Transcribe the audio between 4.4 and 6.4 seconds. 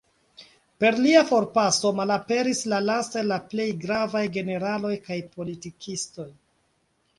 generaloj kaj politikistoj.